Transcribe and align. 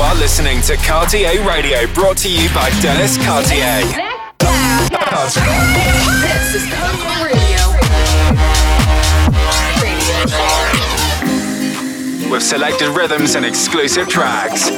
are 0.00 0.14
listening 0.14 0.62
to 0.62 0.76
Cartier 0.76 1.46
Radio, 1.46 1.86
brought 1.92 2.16
to 2.18 2.30
you 2.30 2.48
by 2.54 2.70
Dennis 2.80 3.16
Cartier. 3.18 3.82
This 6.20 6.54
is 6.54 6.64
Cartier 6.72 7.24
Radio. 7.26 7.60
Radio. 9.82 10.16
With 12.30 12.42
selected 12.42 12.88
rhythms 12.96 13.34
and 13.34 13.44
exclusive 13.44 14.08
tracks. 14.08 14.70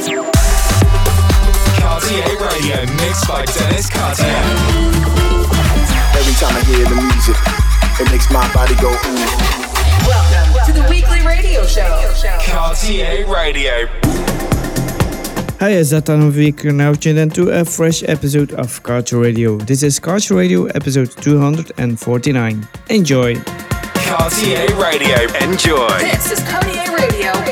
Cartier 1.79 2.37
Radio, 2.41 2.87
mixed 2.97 3.29
by 3.29 3.45
Dennis 3.45 3.89
Cartier. 3.91 4.43
Every 6.19 6.35
time 6.35 6.57
I 6.57 6.63
hear 6.67 6.85
the 6.89 6.97
music, 6.97 7.37
it 8.01 8.11
makes 8.11 8.31
my 8.31 8.53
body 8.53 8.75
go 8.81 8.91
ooh. 8.91 9.53
Welcome 10.09 10.67
to 10.67 10.73
the 10.73 10.87
weekly 10.91 11.21
radio 11.25 11.65
show. 11.67 12.13
Cartier 12.45 13.27
Radio. 13.27 14.32
Hi, 15.63 15.71
is 15.71 15.91
that 15.91 16.07
time 16.07 16.23
of 16.23 16.35
week 16.35 16.65
you're 16.65 16.73
now 16.73 16.93
tuned 16.93 17.21
into 17.21 17.51
a 17.51 17.65
fresh 17.65 18.03
episode 18.09 18.53
of 18.55 18.83
Cartier 18.83 19.21
Radio. 19.21 19.59
This 19.59 19.85
is 19.85 20.01
Cartier 20.01 20.37
Radio 20.37 20.65
episode 20.65 21.13
249. 21.23 22.69
Enjoy! 22.91 23.37
Cartier 23.95 24.67
Radio, 24.75 25.23
enjoy! 25.41 25.99
This 26.01 26.33
is 26.33 26.41
Cartier 26.49 26.93
Radio. 26.97 27.52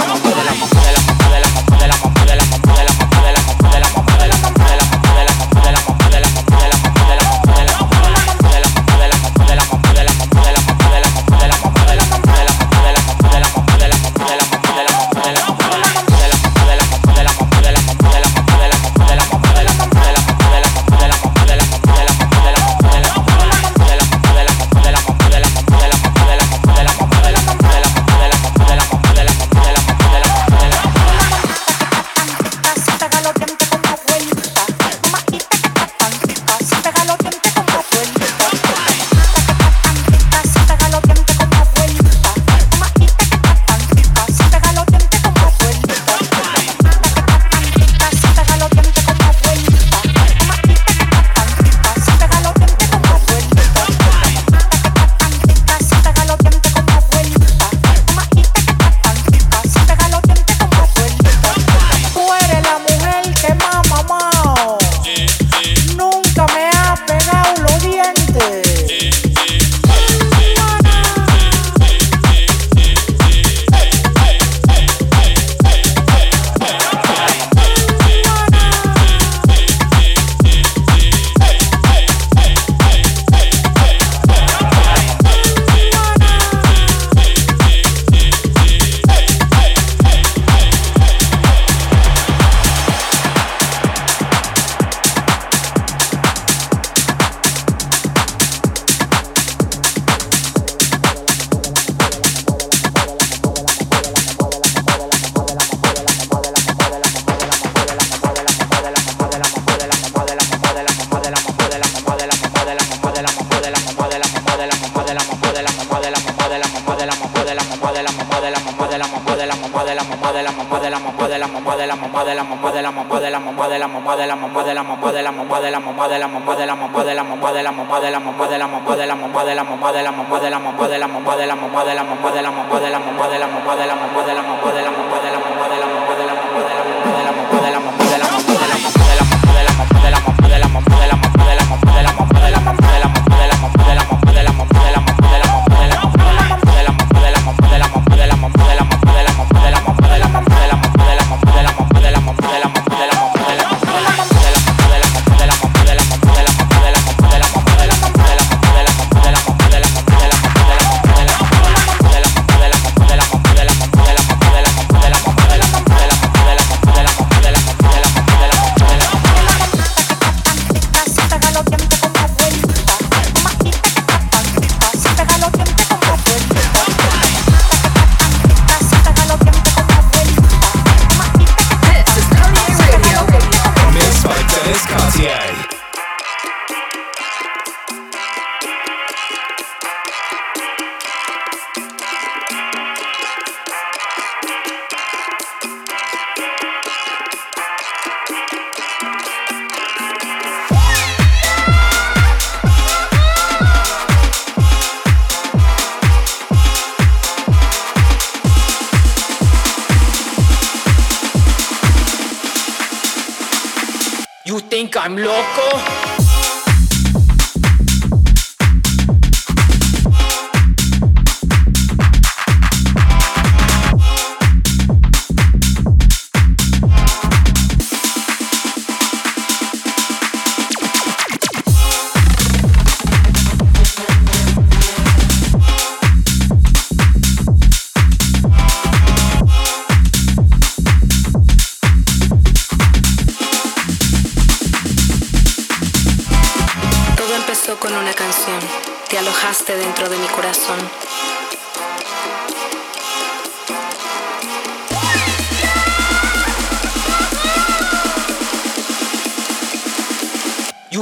You 250.71 250.77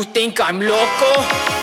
think 0.03 0.39
I'm 0.41 0.59
loco? 0.59 1.58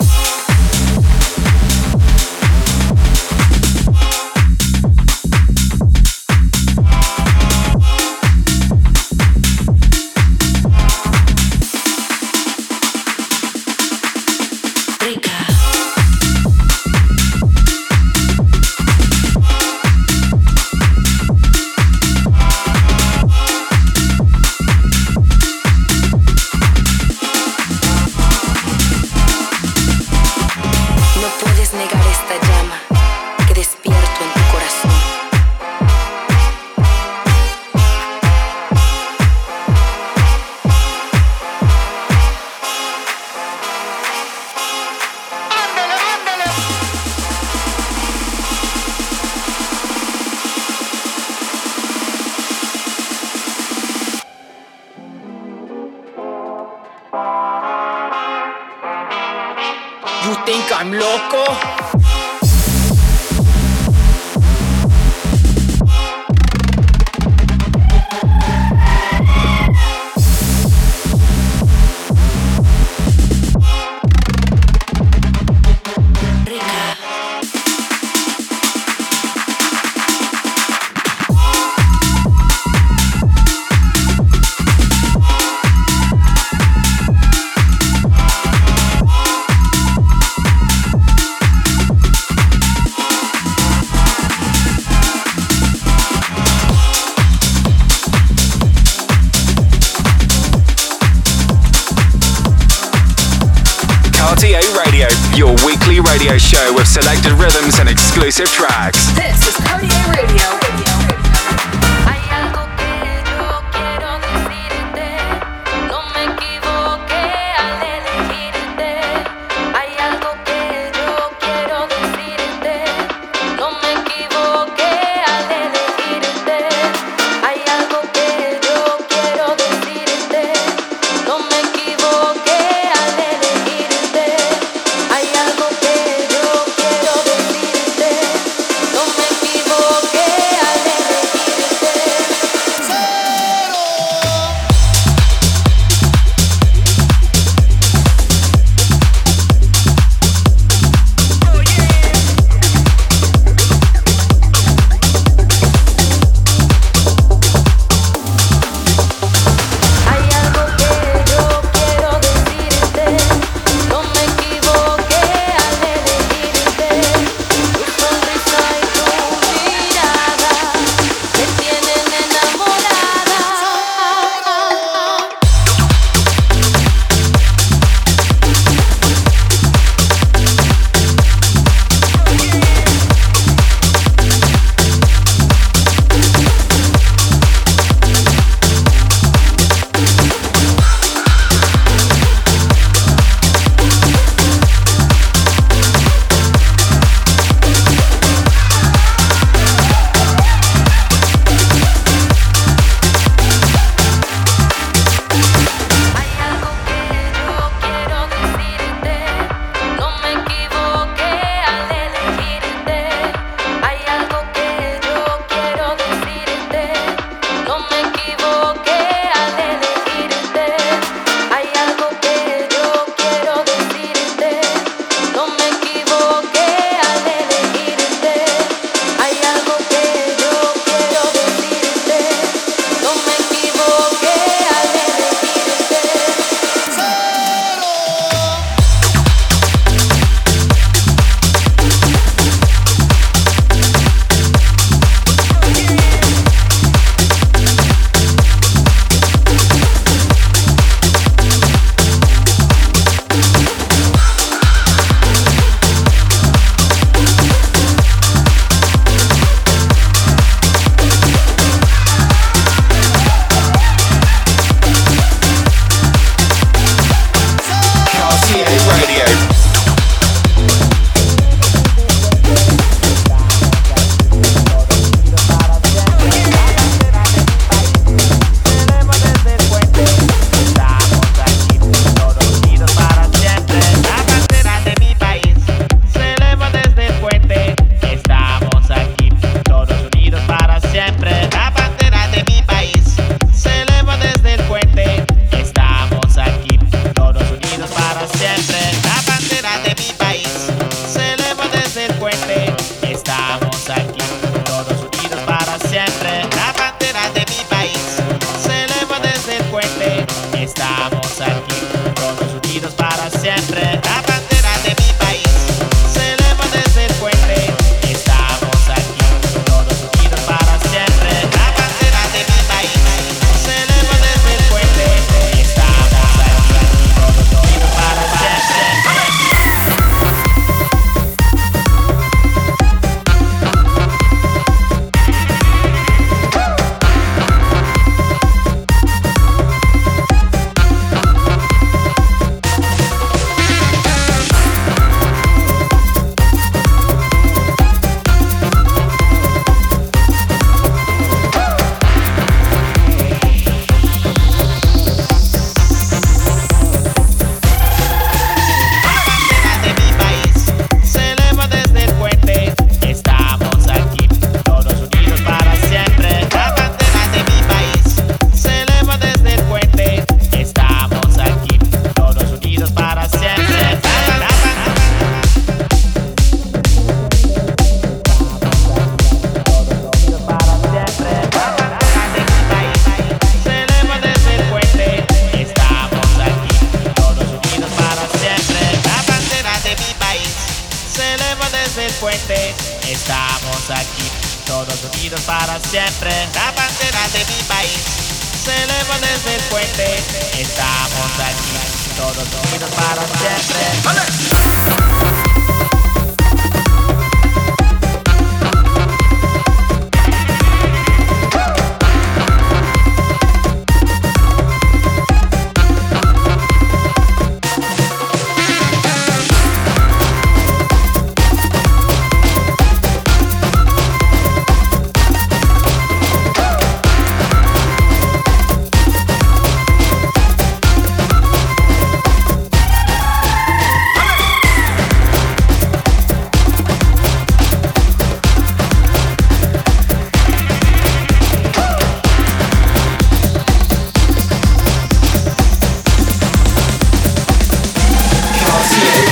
Radio 104.17 105.07
your 105.35 105.53
weekly 105.65 105.99
radio 105.99 106.37
show 106.37 106.73
with 106.73 106.87
selected 106.87 107.33
rhythms 107.33 107.79
and 107.79 107.87
exclusive 107.87 108.47
tracks. 108.47 109.05
This 109.15 109.47
is 109.47 109.55
Cartier 109.57 109.89
Radio. 110.11 110.86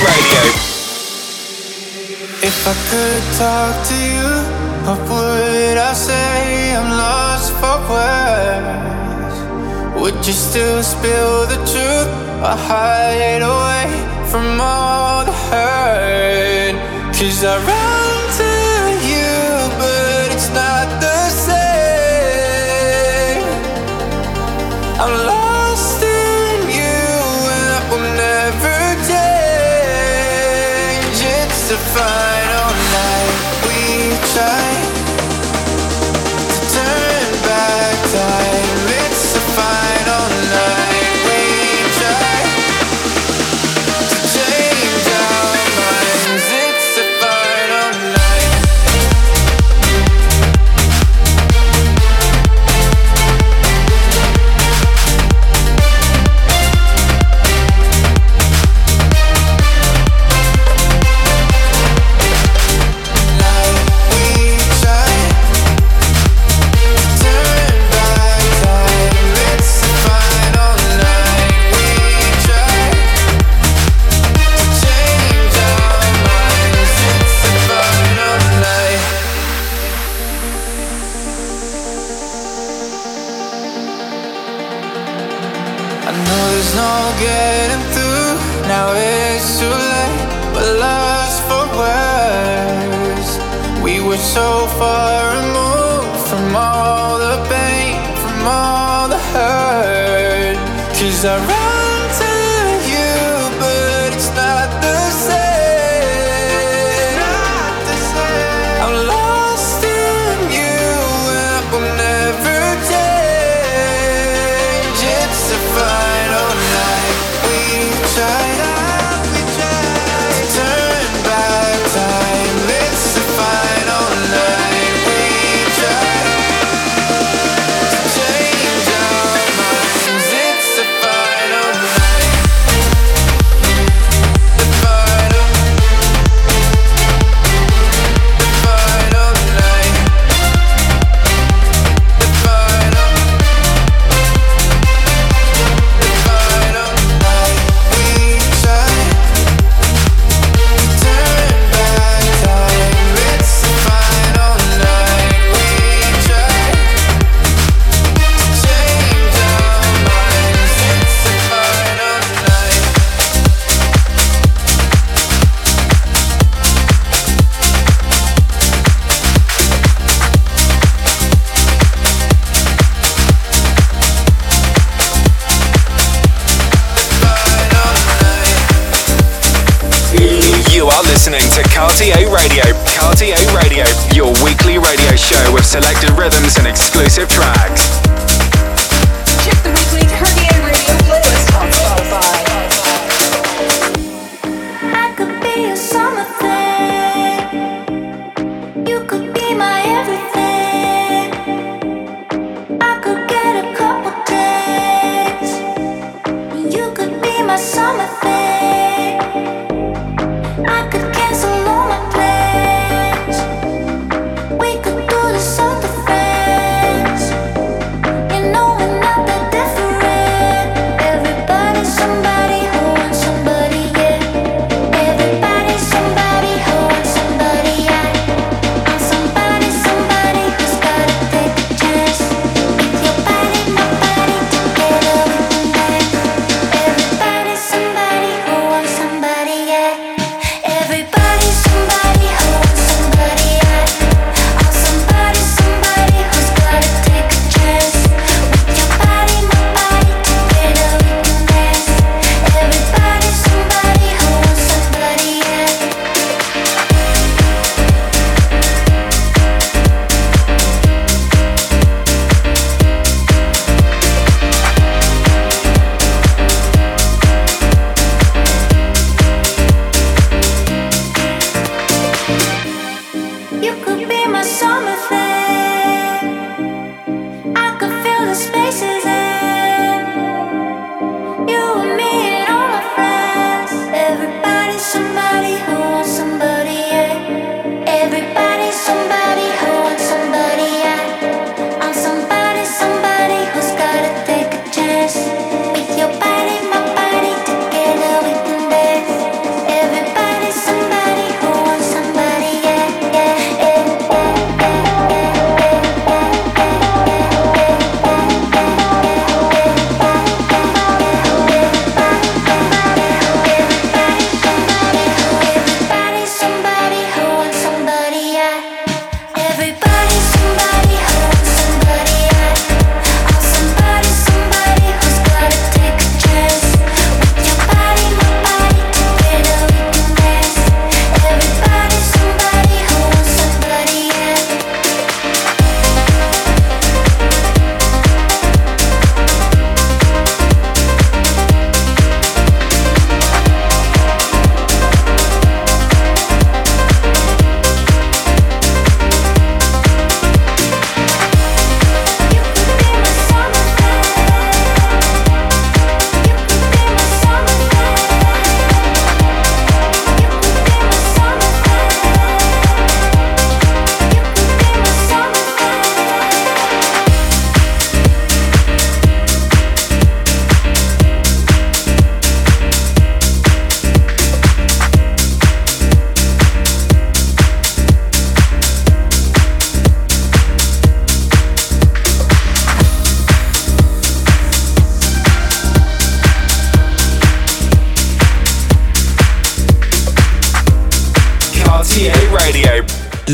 Radio. 0.08 0.42
If 2.48 2.58
I 2.72 2.74
could 2.90 3.24
talk 3.42 3.74
to 3.90 3.96
you, 4.14 4.30
what 4.86 5.00
would 5.10 5.78
I 5.90 5.92
say? 5.94 6.76
I'm 6.76 6.90
lost 7.04 7.52
for 7.60 7.78
words. 7.90 9.36
Would 10.00 10.18
you 10.26 10.32
still 10.32 10.82
spill 10.82 11.46
the 11.52 11.60
truth 11.72 12.10
or 12.46 12.56
hide 12.68 13.42
away 13.54 13.86
from 14.30 14.60
all 14.60 15.24
the 15.24 15.36
hurt? 15.48 16.74
Cause 17.16 17.44
I. 17.44 17.95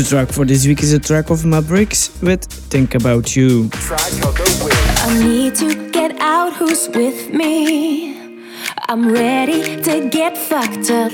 The 0.03 0.09
track 0.09 0.33
for 0.33 0.43
this 0.43 0.67
week 0.67 0.83
is 0.83 0.91
a 0.91 0.99
track 0.99 1.29
of 1.29 1.45
Mavericks 1.45 2.11
with 2.21 2.43
Think 2.43 2.93
About 2.93 3.37
You. 3.37 3.69
I 3.73 5.17
need 5.23 5.55
to 5.55 5.89
get 5.91 6.19
out 6.19 6.51
who's 6.51 6.89
with 6.89 7.29
me. 7.29 8.43
I'm 8.89 9.09
ready 9.09 9.81
to 9.81 10.09
get 10.09 10.37
fucked 10.37 10.91
up. 10.91 11.13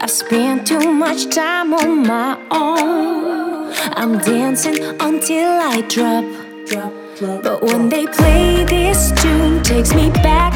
I've 0.00 0.08
spent 0.08 0.68
too 0.68 0.92
much 0.92 1.34
time 1.34 1.74
on 1.74 2.06
my 2.06 2.38
own. 2.52 3.74
I'm 3.96 4.18
dancing 4.18 4.84
until 5.00 5.50
I 5.50 5.80
drop. 5.88 6.24
But 7.42 7.60
when 7.60 7.88
they 7.88 8.06
play 8.06 8.64
this 8.66 9.10
tune, 9.20 9.64
takes 9.64 9.92
me 9.94 10.10
back 10.10 10.55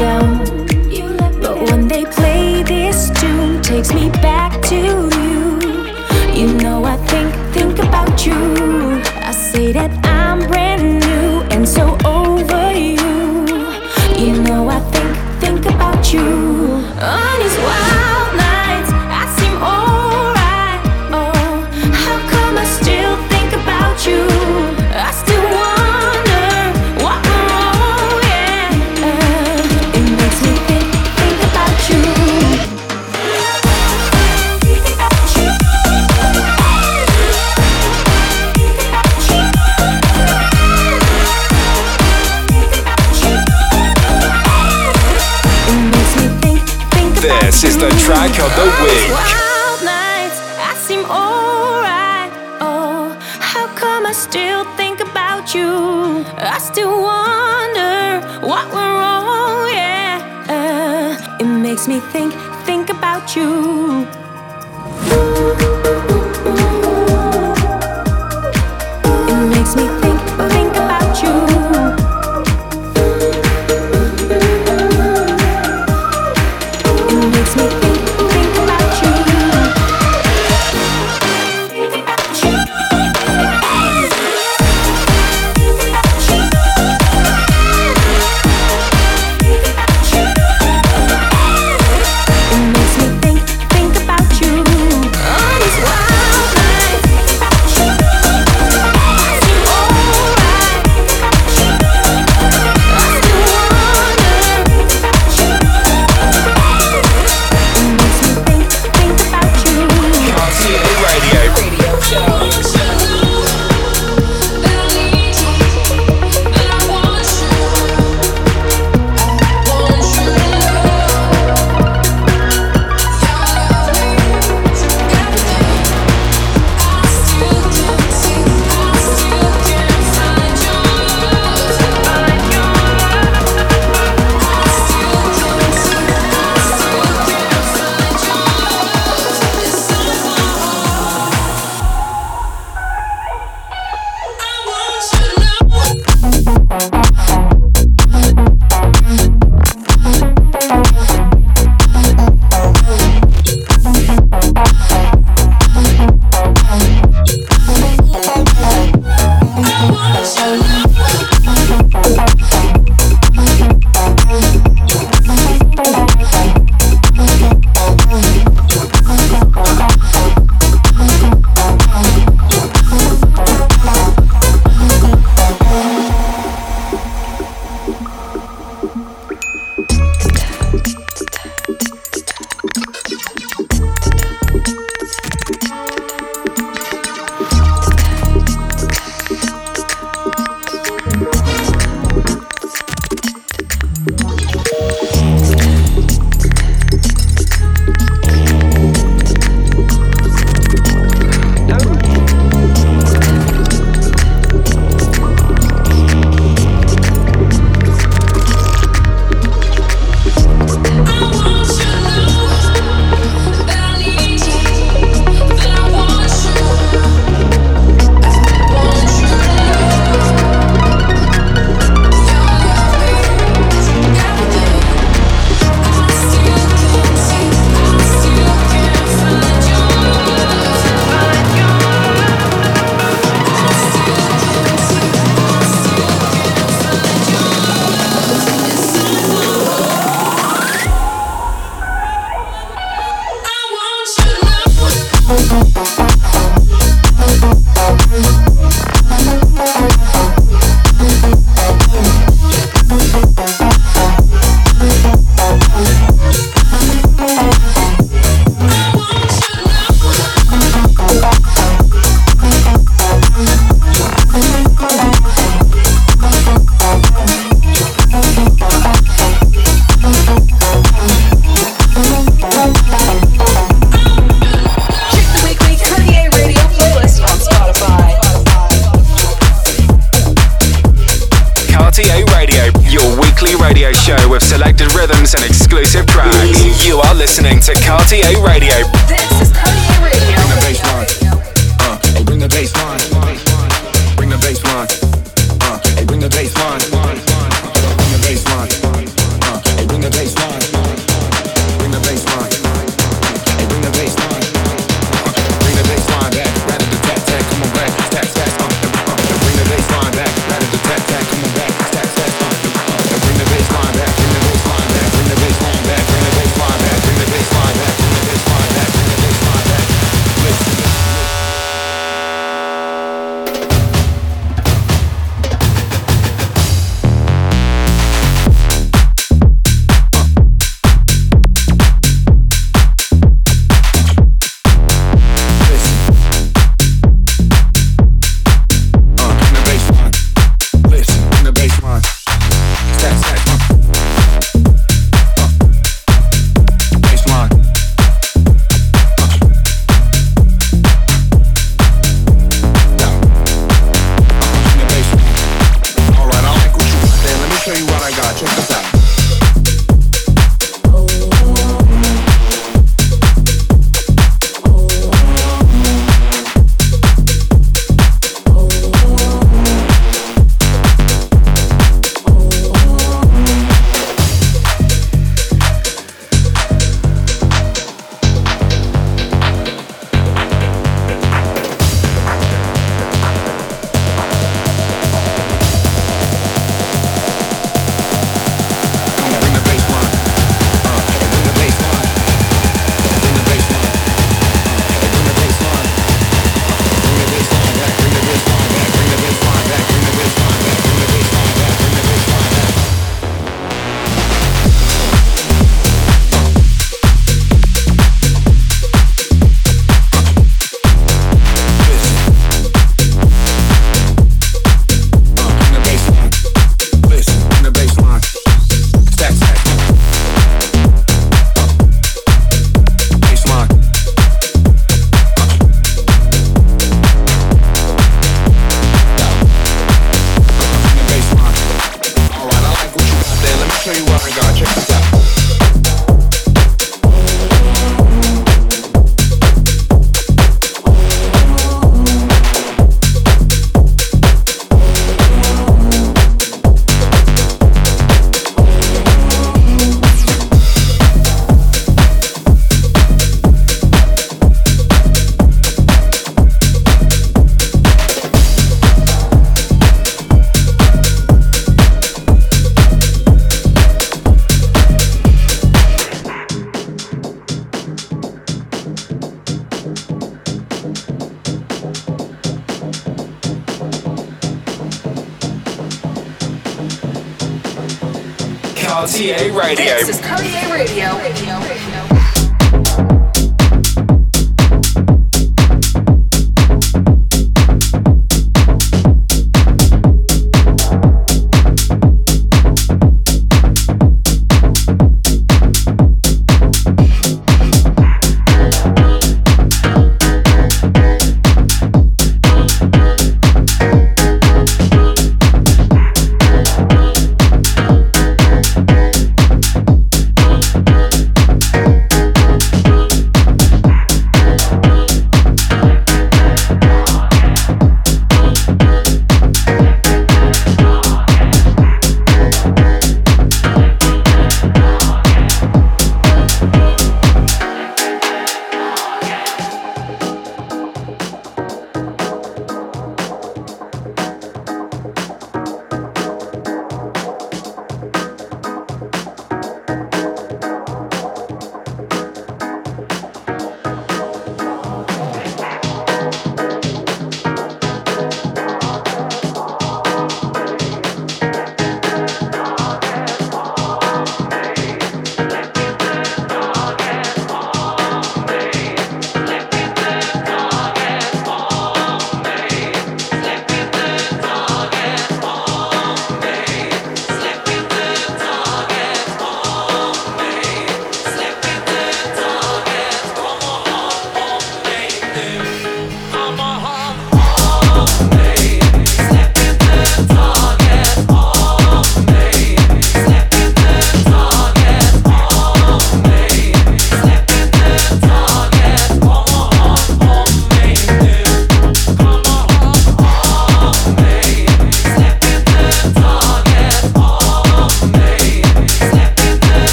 down. 0.00 0.49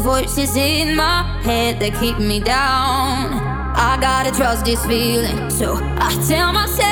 voices 0.00 0.56
in 0.56 0.96
my 0.96 1.22
head 1.42 1.80
that 1.80 1.92
keep 2.00 2.18
me 2.18 2.40
down. 2.40 3.32
I 3.76 3.98
gotta 4.00 4.30
trust 4.30 4.64
this 4.64 4.84
feeling, 4.86 5.50
so 5.50 5.74
I 5.76 6.10
tell 6.26 6.52
myself. 6.52 6.89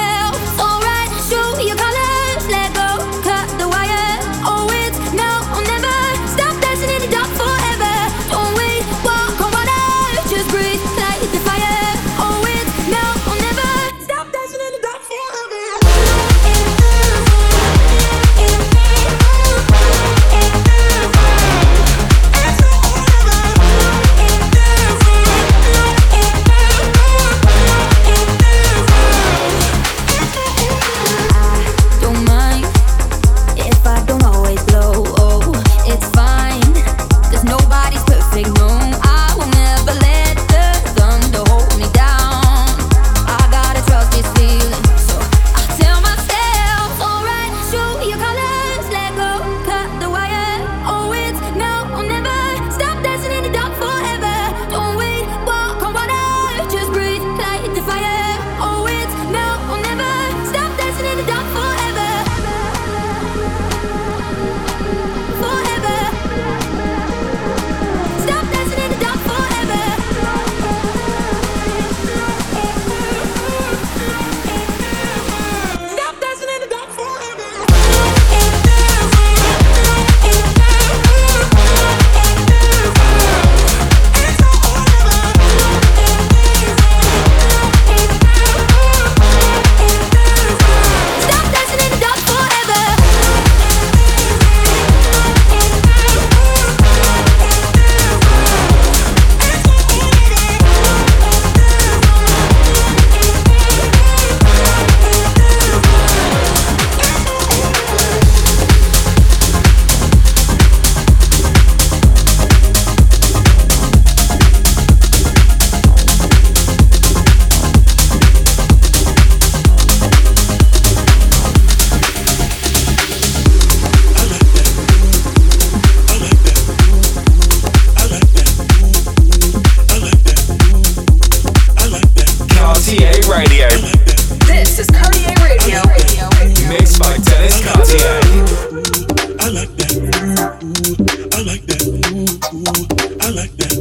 I 143.70 143.74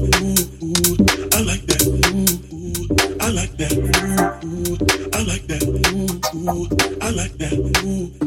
like 5.24 5.48
that. 5.48 5.64
Ooh, 5.94 6.68
I 7.04 7.10
like 7.12 7.38
that. 7.38 8.27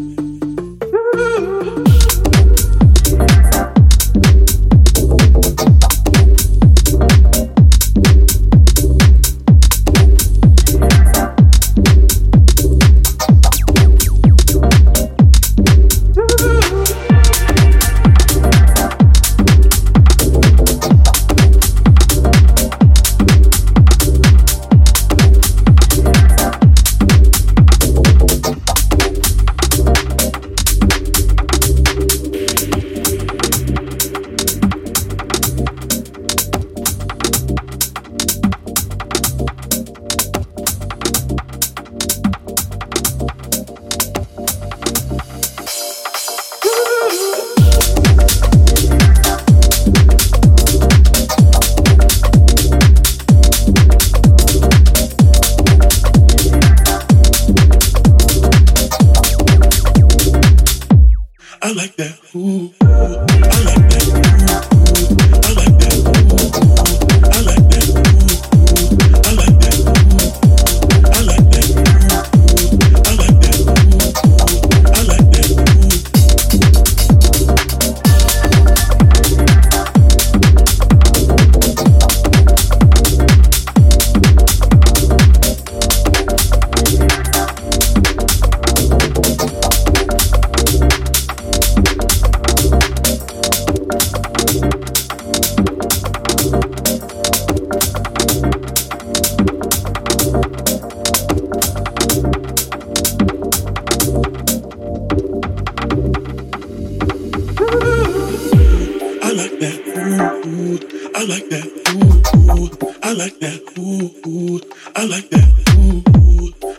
I 110.50 111.24
like 111.26 111.48
that. 111.50 111.64
Ooh, 111.94 112.70
I 113.04 113.12
like 113.12 113.38
that. 113.38 113.60
Ooh, 113.78 114.60
I 114.96 115.04
like 115.06 115.30
that. 115.30 115.46
Ooh, 115.78 116.10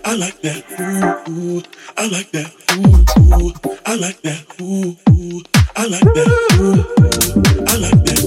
I 0.04 0.16
like 0.18 0.42
that. 0.42 0.66
I 1.96 2.06
like 2.06 2.32
that. 2.32 2.52
I 3.86 3.96
like 3.96 4.22
that. 4.22 4.44
I 5.76 5.86
like 5.86 6.02
that. 6.14 6.28
Ooh, 6.60 6.84
I 7.66 7.78
like 7.78 8.04
that. 8.04 8.21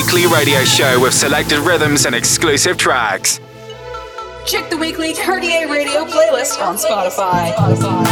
Radio 0.00 0.64
show 0.64 0.98
with 1.00 1.12
selected 1.12 1.58
rhythms 1.58 2.06
and 2.06 2.14
exclusive 2.14 2.78
tracks. 2.78 3.40
Check 4.46 4.70
the 4.70 4.76
weekly 4.78 5.14
Cartier 5.14 5.70
Radio 5.70 6.06
playlist 6.06 6.60
on 6.66 6.76
Spotify. 6.76 7.52
Spotify. 7.52 8.11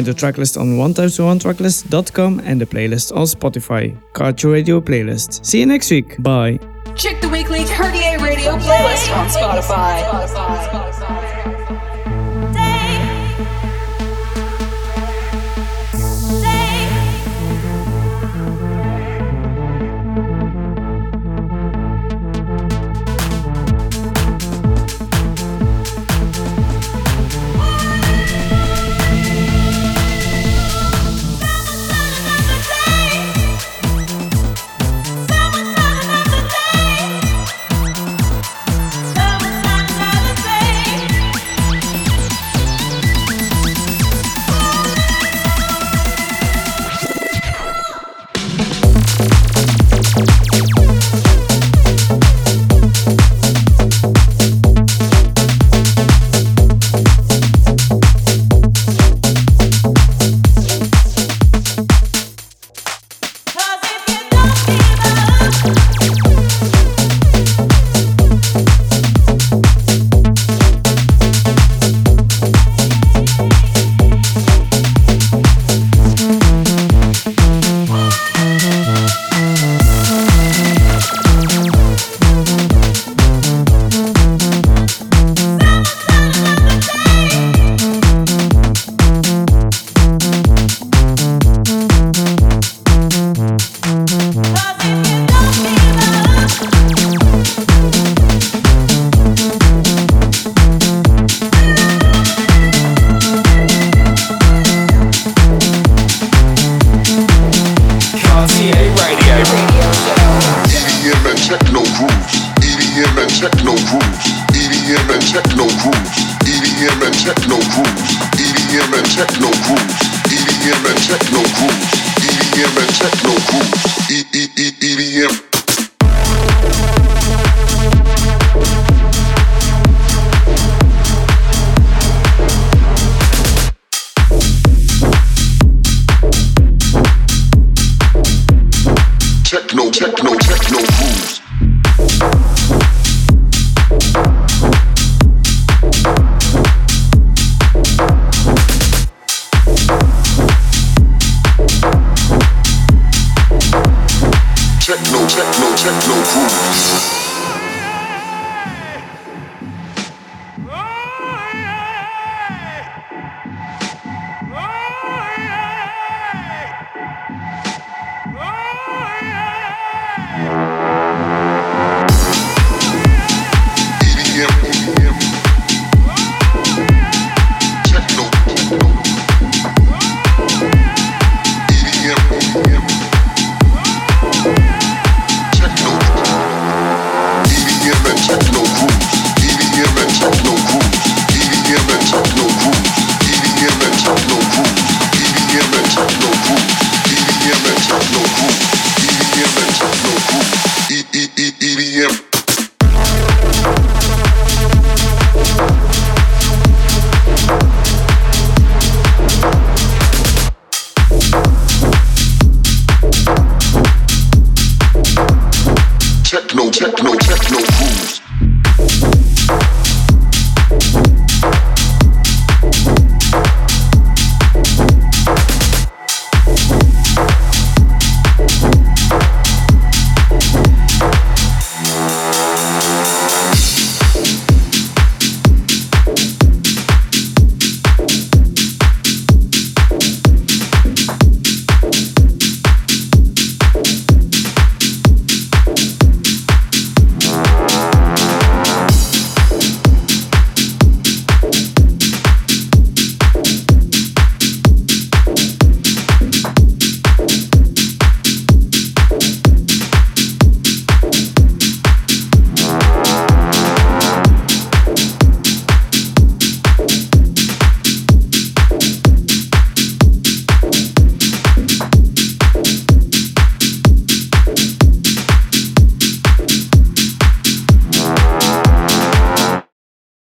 Find 0.00 0.06
the 0.06 0.14
tracklist 0.14 0.58
on 0.58 0.78
1001tracklist.com 0.78 2.40
and 2.46 2.58
the 2.58 2.64
playlist 2.64 3.14
on 3.14 3.24
Spotify. 3.26 3.94
Cartier 4.14 4.52
Radio 4.52 4.80
playlist. 4.80 5.44
See 5.44 5.60
you 5.60 5.66
next 5.66 5.90
week. 5.90 6.16
Bye. 6.22 6.58
Check 6.96 7.20
the 7.20 7.28
weekly 7.28 7.66
Cartier 7.66 8.18
Radio 8.18 8.56
playlist 8.56 9.14
on 9.14 9.28
Spotify. 9.28 10.49